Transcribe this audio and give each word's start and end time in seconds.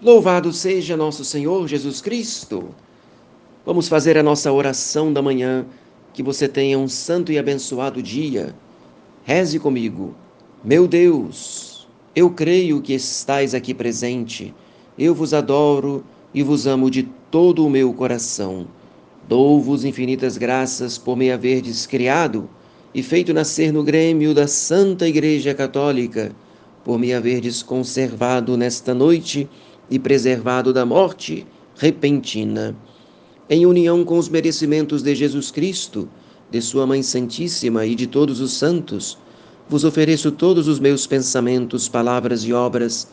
Louvado 0.00 0.52
seja 0.52 0.96
nosso 0.96 1.24
Senhor 1.24 1.66
Jesus 1.66 2.00
Cristo. 2.00 2.68
Vamos 3.66 3.88
fazer 3.88 4.16
a 4.16 4.22
nossa 4.22 4.52
oração 4.52 5.12
da 5.12 5.20
manhã. 5.20 5.66
Que 6.14 6.22
você 6.22 6.46
tenha 6.46 6.78
um 6.78 6.86
santo 6.86 7.32
e 7.32 7.38
abençoado 7.38 8.00
dia. 8.00 8.54
Reze 9.24 9.58
comigo. 9.58 10.14
Meu 10.62 10.86
Deus, 10.86 11.88
eu 12.14 12.30
creio 12.30 12.80
que 12.80 12.92
estais 12.92 13.54
aqui 13.54 13.74
presente. 13.74 14.54
Eu 14.96 15.16
vos 15.16 15.34
adoro 15.34 16.04
e 16.32 16.44
vos 16.44 16.68
amo 16.68 16.88
de 16.88 17.02
todo 17.28 17.66
o 17.66 17.70
meu 17.70 17.92
coração. 17.92 18.68
Dou-vos 19.28 19.84
infinitas 19.84 20.38
graças 20.38 20.96
por 20.96 21.16
me 21.16 21.32
haverdes 21.32 21.88
criado 21.88 22.48
e 22.94 23.02
feito 23.02 23.34
nascer 23.34 23.72
no 23.72 23.82
grêmio 23.82 24.32
da 24.32 24.46
Santa 24.46 25.08
Igreja 25.08 25.54
Católica, 25.54 26.30
por 26.84 27.00
me 27.00 27.12
haverdes 27.12 27.64
conservado 27.64 28.56
nesta 28.56 28.94
noite 28.94 29.48
e 29.90 29.98
preservado 29.98 30.72
da 30.72 30.84
morte 30.84 31.46
repentina. 31.76 32.76
Em 33.48 33.64
união 33.64 34.04
com 34.04 34.18
os 34.18 34.28
merecimentos 34.28 35.02
de 35.02 35.14
Jesus 35.14 35.50
Cristo, 35.50 36.08
de 36.50 36.60
Sua 36.60 36.86
Mãe 36.86 37.02
Santíssima 37.02 37.86
e 37.86 37.94
de 37.94 38.06
todos 38.06 38.40
os 38.40 38.52
santos, 38.52 39.18
vos 39.68 39.84
ofereço 39.84 40.32
todos 40.32 40.66
os 40.66 40.78
meus 40.78 41.06
pensamentos, 41.06 41.88
palavras 41.88 42.42
e 42.44 42.52
obras, 42.52 43.08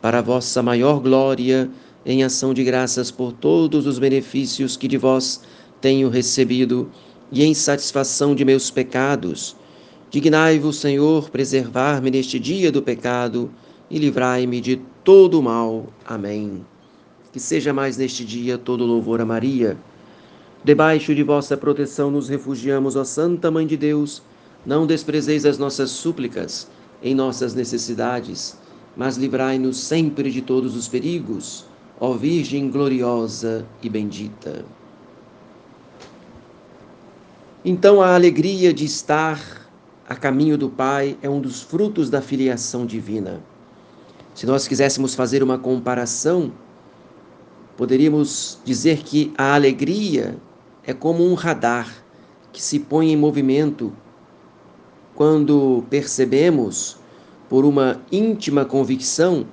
para 0.00 0.18
a 0.18 0.22
vossa 0.22 0.62
maior 0.62 1.00
glória, 1.00 1.70
em 2.06 2.22
ação 2.22 2.54
de 2.54 2.62
graças 2.62 3.10
por 3.10 3.32
todos 3.32 3.86
os 3.86 3.98
benefícios 3.98 4.76
que 4.76 4.88
de 4.88 4.96
vós 4.96 5.40
tenho 5.80 6.08
recebido 6.08 6.90
e 7.30 7.44
em 7.44 7.52
satisfação 7.52 8.34
de 8.34 8.44
meus 8.44 8.70
pecados. 8.70 9.56
Dignai-vos, 10.10 10.76
Senhor, 10.76 11.28
preservar-me 11.30 12.10
neste 12.10 12.38
dia 12.38 12.72
do 12.72 12.80
pecado 12.80 13.50
e 13.90 13.98
livrai-me 13.98 14.60
de 14.60 14.80
todo 15.08 15.40
o 15.40 15.42
mal. 15.42 15.86
Amém. 16.04 16.66
Que 17.32 17.40
seja 17.40 17.72
mais 17.72 17.96
neste 17.96 18.26
dia 18.26 18.58
todo 18.58 18.84
louvor 18.84 19.22
a 19.22 19.24
Maria. 19.24 19.74
Debaixo 20.62 21.14
de 21.14 21.22
vossa 21.22 21.56
proteção 21.56 22.10
nos 22.10 22.28
refugiamos, 22.28 22.94
ó 22.94 23.02
Santa 23.04 23.50
Mãe 23.50 23.66
de 23.66 23.74
Deus. 23.74 24.22
Não 24.66 24.86
desprezeis 24.86 25.46
as 25.46 25.56
nossas 25.56 25.92
súplicas 25.92 26.68
em 27.02 27.14
nossas 27.14 27.54
necessidades, 27.54 28.58
mas 28.94 29.16
livrai-nos 29.16 29.78
sempre 29.78 30.30
de 30.30 30.42
todos 30.42 30.76
os 30.76 30.86
perigos, 30.88 31.64
ó 31.98 32.12
Virgem 32.12 32.70
gloriosa 32.70 33.64
e 33.82 33.88
bendita. 33.88 34.62
Então, 37.64 38.02
a 38.02 38.14
alegria 38.14 38.74
de 38.74 38.84
estar 38.84 39.40
a 40.06 40.14
caminho 40.14 40.58
do 40.58 40.68
Pai 40.68 41.16
é 41.22 41.30
um 41.30 41.40
dos 41.40 41.62
frutos 41.62 42.10
da 42.10 42.20
filiação 42.20 42.84
divina. 42.84 43.40
Se 44.38 44.46
nós 44.46 44.68
quiséssemos 44.68 45.16
fazer 45.16 45.42
uma 45.42 45.58
comparação, 45.58 46.52
poderíamos 47.76 48.60
dizer 48.64 48.98
que 48.98 49.32
a 49.36 49.52
alegria 49.52 50.38
é 50.84 50.94
como 50.94 51.26
um 51.26 51.34
radar 51.34 51.92
que 52.52 52.62
se 52.62 52.78
põe 52.78 53.10
em 53.10 53.16
movimento 53.16 53.92
quando 55.12 55.82
percebemos, 55.90 56.98
por 57.48 57.64
uma 57.64 58.00
íntima 58.12 58.64
convicção, 58.64 59.44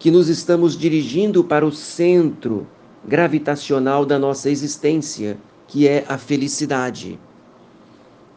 que 0.00 0.10
nos 0.10 0.28
estamos 0.28 0.76
dirigindo 0.76 1.44
para 1.44 1.64
o 1.64 1.70
centro 1.70 2.66
gravitacional 3.06 4.04
da 4.04 4.18
nossa 4.18 4.50
existência, 4.50 5.38
que 5.68 5.86
é 5.86 6.04
a 6.08 6.18
felicidade. 6.18 7.20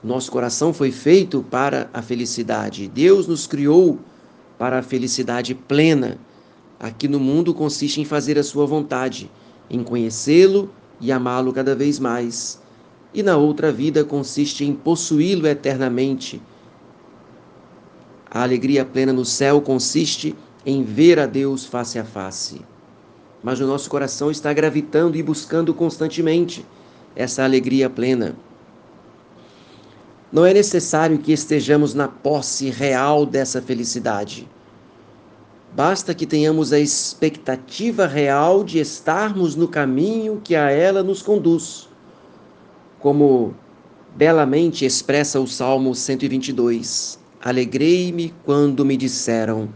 Nosso 0.03 0.31
coração 0.31 0.73
foi 0.73 0.91
feito 0.91 1.43
para 1.49 1.89
a 1.91 2.03
felicidade. 2.03 2.87
Deus 2.87 3.25
nos 3.25 3.47
criou 3.47 3.97
para 4.61 4.77
a 4.77 4.83
felicidade 4.83 5.55
plena. 5.55 6.19
Aqui 6.79 7.07
no 7.07 7.19
mundo 7.19 7.51
consiste 7.51 7.99
em 7.99 8.05
fazer 8.05 8.37
a 8.37 8.43
sua 8.43 8.63
vontade, 8.63 9.27
em 9.67 9.83
conhecê-lo 9.83 10.69
e 10.99 11.11
amá-lo 11.11 11.51
cada 11.51 11.75
vez 11.75 11.97
mais. 11.97 12.61
E 13.11 13.23
na 13.23 13.37
outra 13.37 13.71
vida 13.71 14.03
consiste 14.03 14.63
em 14.63 14.71
possuí-lo 14.71 15.47
eternamente. 15.47 16.39
A 18.29 18.43
alegria 18.43 18.85
plena 18.85 19.11
no 19.11 19.25
céu 19.25 19.61
consiste 19.61 20.35
em 20.63 20.83
ver 20.83 21.17
a 21.17 21.25
Deus 21.25 21.65
face 21.65 21.97
a 21.97 22.05
face. 22.05 22.61
Mas 23.41 23.59
o 23.59 23.65
nosso 23.65 23.89
coração 23.89 24.29
está 24.29 24.53
gravitando 24.53 25.17
e 25.17 25.23
buscando 25.23 25.73
constantemente 25.73 26.63
essa 27.15 27.43
alegria 27.43 27.89
plena. 27.89 28.35
Não 30.31 30.45
é 30.45 30.53
necessário 30.53 31.17
que 31.17 31.33
estejamos 31.33 31.93
na 31.93 32.07
posse 32.07 32.69
real 32.69 33.25
dessa 33.25 33.61
felicidade. 33.61 34.47
Basta 35.73 36.13
que 36.13 36.25
tenhamos 36.25 36.73
a 36.73 36.79
expectativa 36.79 38.05
real 38.05 38.61
de 38.63 38.79
estarmos 38.79 39.55
no 39.55 39.69
caminho 39.69 40.41
que 40.43 40.53
a 40.53 40.69
ela 40.69 41.01
nos 41.01 41.21
conduz. 41.21 41.87
Como 42.99 43.53
belamente 44.13 44.85
expressa 44.85 45.39
o 45.39 45.47
Salmo 45.47 45.95
122: 45.95 47.17
Alegrei-me 47.41 48.33
quando 48.43 48.83
me 48.83 48.97
disseram: 48.97 49.69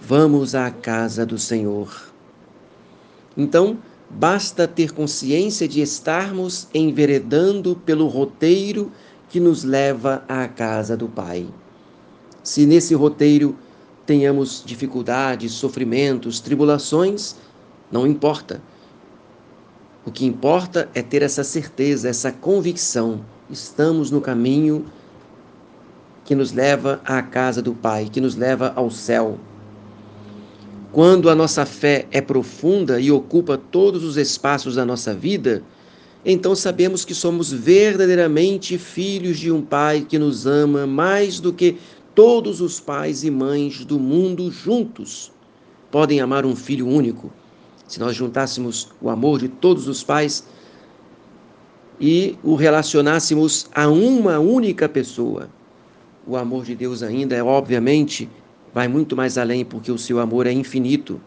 Vamos 0.00 0.54
à 0.54 0.70
casa 0.70 1.26
do 1.26 1.36
Senhor. 1.36 2.12
Então, 3.36 3.76
basta 4.08 4.68
ter 4.68 4.92
consciência 4.92 5.66
de 5.66 5.80
estarmos 5.80 6.68
enveredando 6.72 7.74
pelo 7.84 8.06
roteiro 8.06 8.92
que 9.28 9.40
nos 9.40 9.64
leva 9.64 10.22
à 10.28 10.46
casa 10.46 10.96
do 10.96 11.08
Pai. 11.08 11.48
Se 12.42 12.66
nesse 12.66 12.94
roteiro 12.94 13.56
tenhamos 14.10 14.64
dificuldades, 14.66 15.52
sofrimentos, 15.52 16.40
tribulações, 16.40 17.36
não 17.92 18.04
importa. 18.04 18.60
O 20.04 20.10
que 20.10 20.26
importa 20.26 20.88
é 20.92 21.00
ter 21.00 21.22
essa 21.22 21.44
certeza, 21.44 22.08
essa 22.08 22.32
convicção. 22.32 23.24
Estamos 23.48 24.10
no 24.10 24.20
caminho 24.20 24.84
que 26.24 26.34
nos 26.34 26.50
leva 26.50 27.00
à 27.04 27.22
casa 27.22 27.62
do 27.62 27.72
Pai, 27.72 28.08
que 28.10 28.20
nos 28.20 28.34
leva 28.34 28.72
ao 28.74 28.90
céu. 28.90 29.38
Quando 30.90 31.30
a 31.30 31.34
nossa 31.36 31.64
fé 31.64 32.08
é 32.10 32.20
profunda 32.20 33.00
e 33.00 33.12
ocupa 33.12 33.56
todos 33.56 34.02
os 34.02 34.16
espaços 34.16 34.74
da 34.74 34.84
nossa 34.84 35.14
vida, 35.14 35.62
então 36.24 36.56
sabemos 36.56 37.04
que 37.04 37.14
somos 37.14 37.52
verdadeiramente 37.52 38.76
filhos 38.76 39.38
de 39.38 39.52
um 39.52 39.62
Pai 39.62 40.04
que 40.06 40.18
nos 40.18 40.48
ama 40.48 40.84
mais 40.84 41.38
do 41.38 41.52
que 41.52 41.78
todos 42.14 42.60
os 42.60 42.80
pais 42.80 43.24
e 43.24 43.30
mães 43.30 43.84
do 43.84 43.98
mundo 43.98 44.50
juntos 44.50 45.32
podem 45.90 46.20
amar 46.20 46.44
um 46.44 46.54
filho 46.54 46.86
único. 46.86 47.32
Se 47.86 47.98
nós 47.98 48.14
juntássemos 48.14 48.88
o 49.00 49.10
amor 49.10 49.40
de 49.40 49.48
todos 49.48 49.88
os 49.88 50.02
pais 50.02 50.46
e 52.00 52.38
o 52.42 52.54
relacionássemos 52.54 53.68
a 53.74 53.88
uma 53.88 54.38
única 54.38 54.88
pessoa, 54.88 55.48
o 56.26 56.36
amor 56.36 56.64
de 56.64 56.74
Deus 56.74 57.02
ainda 57.02 57.34
é 57.34 57.42
obviamente 57.42 58.28
vai 58.72 58.86
muito 58.88 59.16
mais 59.16 59.36
além 59.36 59.64
porque 59.64 59.90
o 59.90 59.98
seu 59.98 60.20
amor 60.20 60.46
é 60.46 60.52
infinito. 60.52 61.20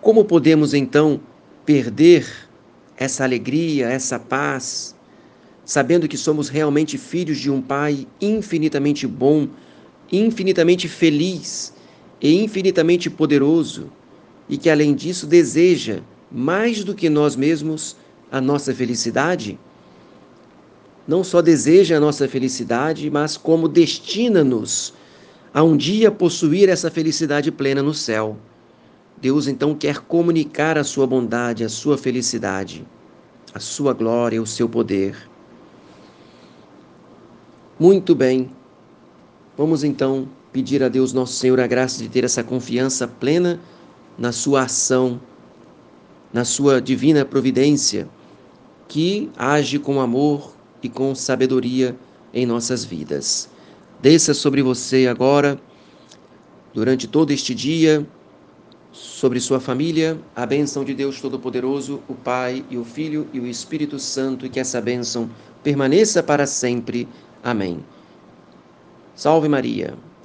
Como 0.00 0.24
podemos 0.24 0.74
então 0.74 1.20
perder 1.64 2.26
essa 2.96 3.24
alegria, 3.24 3.88
essa 3.88 4.18
paz, 4.18 4.96
sabendo 5.64 6.08
que 6.08 6.16
somos 6.16 6.48
realmente 6.48 6.98
filhos 6.98 7.38
de 7.38 7.50
um 7.50 7.60
Pai 7.60 8.06
infinitamente 8.20 9.06
bom, 9.06 9.48
infinitamente 10.10 10.88
feliz 10.88 11.72
e 12.20 12.42
infinitamente 12.42 13.08
poderoso, 13.08 13.90
e 14.48 14.56
que 14.56 14.68
além 14.68 14.94
disso 14.94 15.26
deseja, 15.26 16.00
mais 16.30 16.84
do 16.84 16.94
que 16.94 17.08
nós 17.08 17.36
mesmos, 17.36 17.96
a 18.30 18.40
nossa 18.40 18.74
felicidade? 18.74 19.58
Não 21.06 21.22
só 21.24 21.42
deseja 21.42 21.96
a 21.96 22.00
nossa 22.00 22.28
felicidade, 22.28 23.10
mas 23.10 23.36
como 23.36 23.68
destina-nos 23.68 24.94
a 25.52 25.62
um 25.62 25.76
dia 25.76 26.10
possuir 26.10 26.68
essa 26.68 26.90
felicidade 26.90 27.50
plena 27.50 27.82
no 27.82 27.92
céu. 27.92 28.36
Deus 29.20 29.46
então 29.46 29.74
quer 29.74 29.98
comunicar 29.98 30.78
a 30.78 30.84
sua 30.84 31.06
bondade, 31.06 31.64
a 31.64 31.68
sua 31.68 31.98
felicidade, 31.98 32.86
a 33.52 33.60
sua 33.60 33.92
glória, 33.92 34.40
o 34.40 34.46
seu 34.46 34.68
poder. 34.68 35.31
Muito 37.82 38.14
bem. 38.14 38.48
Vamos 39.58 39.82
então 39.82 40.28
pedir 40.52 40.84
a 40.84 40.88
Deus 40.88 41.12
nosso 41.12 41.32
Senhor 41.32 41.58
a 41.58 41.66
graça 41.66 42.00
de 42.00 42.08
ter 42.08 42.22
essa 42.22 42.44
confiança 42.44 43.08
plena 43.08 43.58
na 44.16 44.30
sua 44.30 44.62
ação, 44.62 45.20
na 46.32 46.44
sua 46.44 46.80
divina 46.80 47.24
providência, 47.24 48.08
que 48.86 49.28
age 49.36 49.80
com 49.80 50.00
amor 50.00 50.54
e 50.80 50.88
com 50.88 51.12
sabedoria 51.12 51.96
em 52.32 52.46
nossas 52.46 52.84
vidas. 52.84 53.50
Desça 54.00 54.32
sobre 54.32 54.62
você 54.62 55.08
agora, 55.08 55.60
durante 56.72 57.08
todo 57.08 57.32
este 57.32 57.52
dia, 57.52 58.06
sobre 58.92 59.40
sua 59.40 59.58
família, 59.58 60.20
a 60.36 60.46
bênção 60.46 60.84
de 60.84 60.94
Deus 60.94 61.20
Todo-Poderoso, 61.20 62.00
o 62.06 62.14
Pai 62.14 62.64
e 62.70 62.78
o 62.78 62.84
Filho 62.84 63.26
e 63.32 63.40
o 63.40 63.46
Espírito 63.48 63.98
Santo, 63.98 64.46
e 64.46 64.48
que 64.48 64.60
essa 64.60 64.80
bênção 64.80 65.28
permaneça 65.64 66.22
para 66.22 66.46
sempre. 66.46 67.08
Amém. 67.42 67.84
Salve 69.14 69.48
Maria. 69.48 69.94